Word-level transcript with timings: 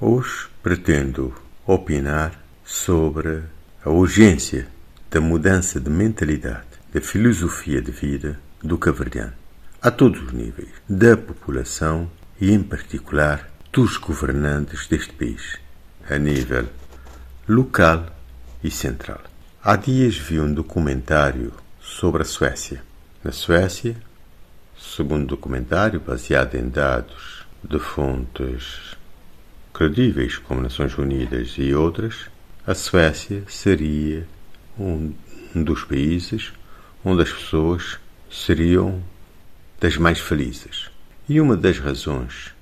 Hoje 0.00 0.46
pretendo 0.62 1.34
opinar 1.66 2.40
sobre 2.64 3.42
a 3.84 3.90
urgência 3.90 4.68
da 5.10 5.20
mudança 5.20 5.80
de 5.80 5.90
mentalidade, 5.90 6.68
da 6.94 7.00
filosofia 7.00 7.82
de 7.82 7.90
vida 7.90 8.38
do 8.62 8.78
cabo-verdiano, 8.78 9.32
a 9.82 9.90
todos 9.90 10.22
os 10.22 10.32
níveis, 10.32 10.68
da 10.88 11.16
população 11.16 12.08
e, 12.40 12.52
em 12.52 12.62
particular, 12.62 13.50
dos 13.72 13.96
governantes 13.96 14.86
deste 14.86 15.12
país, 15.14 15.58
a 16.08 16.16
nível 16.16 16.68
local 17.48 18.06
e 18.62 18.70
central. 18.70 19.20
Há 19.60 19.74
dias 19.74 20.16
vi 20.16 20.38
um 20.38 20.54
documentário 20.54 21.52
sobre 21.80 22.22
a 22.22 22.24
Suécia. 22.24 22.84
Na 23.24 23.32
Suécia, 23.32 23.96
segundo 24.78 25.26
documentário 25.26 25.98
baseado 25.98 26.54
em 26.54 26.68
dados 26.68 27.44
de 27.64 27.80
fontes 27.80 28.96
credíveis 29.78 30.36
como 30.38 30.60
Nações 30.60 30.98
Unidas 30.98 31.54
e 31.56 31.72
outras, 31.72 32.28
a 32.66 32.74
Suécia 32.74 33.44
seria 33.46 34.26
um 34.76 35.12
dos 35.54 35.84
países 35.84 36.52
onde 37.04 37.22
as 37.22 37.32
pessoas 37.32 37.96
seriam 38.28 39.00
das 39.78 39.96
mais 39.96 40.18
felizes. 40.18 40.90
E 41.28 41.40
uma 41.40 41.56
das 41.56 41.78
razões 41.78 42.52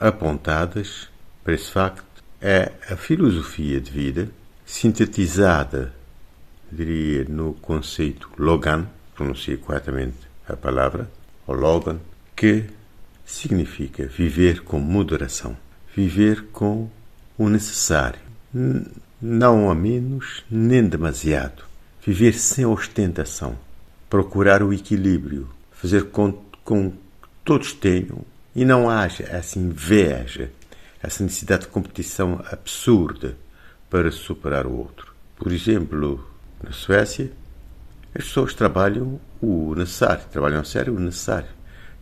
apontadas 0.00 1.08
para 1.44 1.54
esse 1.54 1.70
facto 1.70 2.24
é 2.40 2.72
a 2.90 2.96
filosofia 2.96 3.80
de 3.80 3.92
vida 3.92 4.28
sintetizada, 4.66 5.94
diria, 6.72 7.24
no 7.28 7.54
conceito 7.54 8.28
Logan, 8.36 8.88
pronunciei 9.14 9.56
corretamente 9.56 10.18
a 10.48 10.56
palavra, 10.56 11.08
ou 11.46 11.54
Logan, 11.54 12.00
que 12.34 12.64
significa 13.24 14.08
viver 14.08 14.62
com 14.62 14.80
moderação 14.80 15.56
viver 15.94 16.46
com 16.52 16.90
o 17.38 17.48
necessário, 17.48 18.20
não 19.20 19.70
a 19.70 19.74
menos 19.74 20.44
nem 20.50 20.86
demasiado, 20.86 21.64
viver 22.04 22.34
sem 22.34 22.66
ostentação, 22.66 23.56
procurar 24.10 24.62
o 24.62 24.72
equilíbrio, 24.72 25.48
fazer 25.72 26.06
com, 26.10 26.32
com 26.64 26.90
que 26.90 26.96
todos 27.44 27.72
tenham. 27.72 28.20
E 28.56 28.64
não 28.64 28.88
haja 28.88 29.24
essa 29.24 29.58
inveja, 29.58 30.50
essa 31.02 31.24
necessidade 31.24 31.62
de 31.62 31.68
competição 31.68 32.40
absurda 32.50 33.36
para 33.90 34.12
superar 34.12 34.64
o 34.66 34.76
outro. 34.76 35.12
Por 35.36 35.50
exemplo, 35.50 36.24
na 36.62 36.70
Suécia, 36.70 37.32
as 38.14 38.24
pessoas 38.24 38.54
trabalham 38.54 39.20
o 39.42 39.74
necessário, 39.74 40.24
trabalham 40.30 40.62
sério 40.64 40.94
o 40.94 41.00
necessário. 41.00 41.48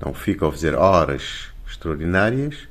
Não 0.00 0.14
ficam 0.14 0.48
a 0.48 0.52
fazer 0.52 0.74
horas 0.74 1.48
extraordinárias 1.68 2.66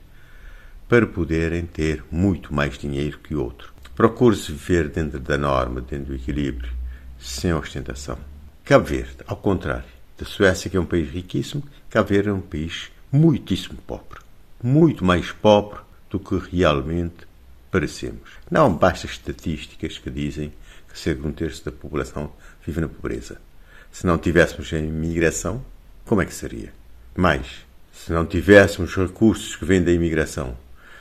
para 0.87 1.05
poderem 1.05 1.65
ter 1.65 2.03
muito 2.09 2.53
mais 2.53 2.77
dinheiro 2.77 3.19
que 3.19 3.35
outro. 3.35 3.73
Procure-se 3.95 4.51
viver 4.51 4.89
dentro 4.89 5.19
da 5.19 5.37
norma, 5.37 5.81
dentro 5.81 6.07
do 6.07 6.15
equilíbrio, 6.15 6.71
sem 7.19 7.53
ostentação. 7.53 8.17
Cabo 8.63 8.85
Verde, 8.85 9.17
ao 9.25 9.37
contrário 9.37 9.97
da 10.17 10.25
Suécia, 10.25 10.69
que 10.69 10.77
é 10.77 10.79
um 10.79 10.85
país 10.85 11.09
riquíssimo, 11.09 11.63
Cabo 11.89 12.09
Verde 12.09 12.29
é 12.29 12.33
um 12.33 12.41
país 12.41 12.91
muitíssimo 13.11 13.77
pobre. 13.85 14.19
Muito 14.63 15.03
mais 15.03 15.31
pobre 15.31 15.79
do 16.09 16.19
que 16.19 16.37
realmente 16.55 17.27
parecemos. 17.71 18.29
Não 18.49 18.73
basta 18.73 19.05
estatísticas 19.05 19.97
que 19.97 20.09
dizem 20.09 20.53
que 20.91 20.97
cerca 20.97 21.21
de 21.21 21.27
um 21.27 21.31
terço 21.31 21.65
da 21.65 21.71
população 21.71 22.31
vive 22.65 22.81
na 22.81 22.87
pobreza. 22.87 23.39
Se 23.91 24.05
não 24.05 24.17
tivéssemos 24.17 24.71
a 24.73 24.79
imigração, 24.79 25.63
como 26.05 26.21
é 26.21 26.25
que 26.25 26.33
seria? 26.33 26.73
Mais, 27.15 27.65
se 27.91 28.11
não 28.11 28.25
tivéssemos 28.25 28.95
recursos 28.95 29.55
que 29.55 29.65
vêm 29.65 29.83
da 29.83 29.91
imigração, 29.91 30.55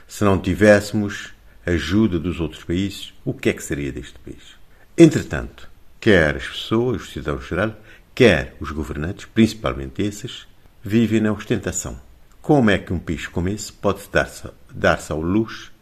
se 0.07 0.25
não 0.25 0.39
tivéssemos 0.39 1.35
ajuda 1.65 2.19
dos 2.19 2.41
outros 2.41 2.62
países, 2.62 3.12
o 3.25 3.35
que 3.35 3.49
é 3.49 3.53
que 3.53 3.62
seria 3.62 3.91
deste 3.91 4.19
país? 4.21 4.57
Entretanto, 4.97 5.69
quer 6.01 6.37
as 6.37 6.47
pessoas, 6.47 7.03
os 7.03 7.12
cidadãos 7.12 7.47
geral, 7.47 7.75
quer 8.15 8.57
os 8.61 8.71
governantes, 8.71 9.27
principalmente 9.27 10.03
esses, 10.03 10.47
vivem 10.83 11.21
na 11.21 11.33
ostentação. 11.33 12.00
Como 12.41 12.71
é 12.71 12.78
que 12.78 12.93
um 12.93 12.99
país 12.99 13.27
como 13.27 13.49
esse 13.49 13.72
pode 13.72 14.09
dar-se 14.12 14.49
dar 14.72 15.03
ao 15.11 15.21
luxo 15.21 15.72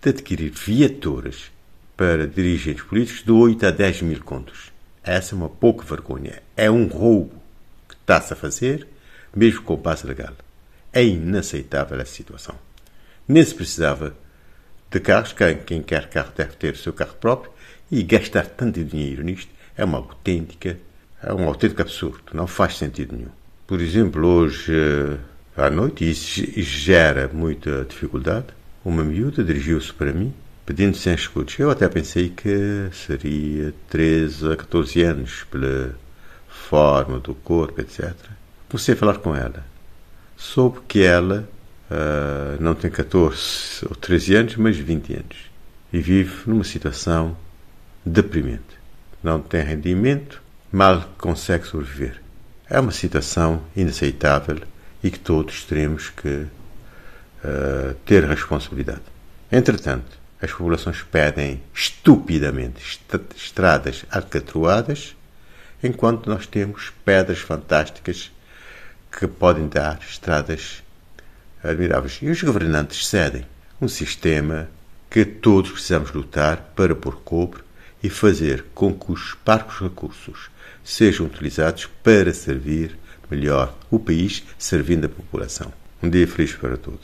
de 0.00 0.10
adquirir 0.10 0.50
viaturas 0.52 1.50
para 1.96 2.26
dirigentes 2.26 2.84
políticos 2.84 3.24
de 3.24 3.32
8 3.32 3.66
a 3.66 3.70
10 3.72 4.02
mil 4.02 4.22
contos? 4.22 4.72
Essa 5.02 5.34
é 5.34 5.36
uma 5.36 5.48
pouca 5.48 5.84
vergonha. 5.84 6.40
É 6.56 6.70
um 6.70 6.86
roubo 6.86 7.34
que 7.88 7.94
está-se 7.94 8.32
a 8.32 8.36
fazer, 8.36 8.86
mesmo 9.34 9.62
com 9.62 9.74
o 9.74 9.78
passo 9.78 10.06
legal. 10.06 10.32
É 10.92 11.04
inaceitável 11.04 12.00
essa 12.00 12.14
situação. 12.14 12.54
Nem 13.26 13.44
se 13.44 13.54
precisava 13.54 14.14
de 14.90 15.00
carros, 15.00 15.34
quem 15.66 15.82
quer 15.82 16.08
carro 16.08 16.32
deve 16.36 16.52
ter 16.52 16.74
o 16.74 16.78
seu 16.78 16.92
carro 16.92 17.14
próprio, 17.20 17.52
e 17.90 18.02
gastar 18.02 18.46
tanto 18.46 18.82
dinheiro 18.84 19.22
nisto 19.22 19.50
é 19.76 19.84
uma 19.84 19.98
autêntica, 19.98 20.78
é 21.22 21.32
um 21.32 21.46
autêntico 21.46 21.82
absurdo, 21.82 22.22
não 22.32 22.46
faz 22.46 22.76
sentido 22.76 23.16
nenhum. 23.16 23.30
Por 23.66 23.80
exemplo, 23.80 24.26
hoje 24.26 24.72
eh, 24.72 25.18
à 25.56 25.70
noite, 25.70 26.04
e 26.04 26.10
isso 26.10 26.42
gera 26.60 27.30
muita 27.32 27.84
dificuldade, 27.84 28.46
uma 28.84 29.02
miúda 29.02 29.42
dirigiu-se 29.42 29.92
para 29.92 30.12
mim 30.12 30.32
pedindo 30.66 30.96
100 30.96 31.14
escudos. 31.14 31.58
Eu 31.58 31.70
até 31.70 31.88
pensei 31.88 32.30
que 32.30 32.88
seria 32.92 33.74
13 33.88 34.52
a 34.52 34.56
14 34.56 35.02
anos, 35.02 35.44
pela 35.50 35.94
forma 36.48 37.18
do 37.18 37.34
corpo, 37.34 37.80
etc. 37.80 38.14
Comecei 38.68 38.94
a 38.94 38.96
falar 38.96 39.18
com 39.18 39.34
ela. 39.34 39.64
Soube 40.36 40.80
que 40.88 41.02
ela 41.02 41.48
Uh, 41.94 42.60
não 42.60 42.74
tem 42.74 42.90
14 42.90 43.86
ou 43.88 43.94
13 43.94 44.34
anos, 44.34 44.56
mas 44.56 44.76
20 44.76 45.12
anos. 45.12 45.36
E 45.92 46.00
vive 46.00 46.32
numa 46.46 46.64
situação 46.64 47.36
deprimente. 48.04 48.62
Não 49.22 49.40
tem 49.40 49.62
rendimento, 49.62 50.42
mal 50.72 51.08
consegue 51.16 51.66
sobreviver. 51.66 52.20
É 52.68 52.80
uma 52.80 52.90
situação 52.90 53.62
inaceitável 53.76 54.60
e 55.02 55.10
que 55.10 55.18
todos 55.18 55.64
teremos 55.64 56.10
que 56.10 56.28
uh, 56.28 57.94
ter 58.04 58.24
responsabilidade. 58.24 59.02
Entretanto, 59.52 60.18
as 60.42 60.50
populações 60.50 61.02
pedem 61.02 61.62
estupidamente 61.72 62.82
estradas 63.36 64.04
alcatroadas, 64.10 65.14
enquanto 65.82 66.28
nós 66.28 66.46
temos 66.46 66.92
pedras 67.04 67.38
fantásticas 67.38 68.32
que 69.12 69.26
podem 69.28 69.68
dar 69.68 70.00
estradas 70.08 70.83
admiráveis. 71.64 72.18
E 72.22 72.28
os 72.28 72.42
governantes 72.42 73.06
cedem 73.06 73.44
um 73.80 73.88
sistema 73.88 74.68
que 75.10 75.24
todos 75.24 75.70
precisamos 75.70 76.12
lutar 76.12 76.72
para 76.76 76.94
pôr 76.94 77.16
cobre 77.24 77.62
e 78.02 78.10
fazer 78.10 78.66
com 78.74 78.92
que 78.92 79.12
os 79.12 79.34
parcos 79.44 79.80
recursos 79.80 80.50
sejam 80.82 81.26
utilizados 81.26 81.88
para 82.02 82.32
servir 82.34 82.98
melhor 83.30 83.74
o 83.90 83.98
país, 83.98 84.44
servindo 84.58 85.06
a 85.06 85.08
população. 85.08 85.72
Um 86.02 86.10
dia 86.10 86.26
feliz 86.26 86.52
para 86.52 86.76
todos. 86.76 87.00